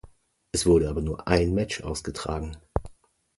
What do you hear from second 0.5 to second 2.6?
Es wurde aber nur ein Match ausgetragen.